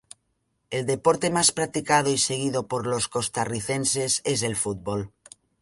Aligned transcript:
El 0.71 0.87
deporte 0.87 1.29
más 1.29 1.51
practicado 1.51 2.09
y 2.11 2.17
seguido 2.17 2.65
por 2.65 2.87
los 2.87 3.07
costarricenses 3.07 4.21
es 4.23 4.41
el 4.41 4.55
fútbol. 4.55 5.11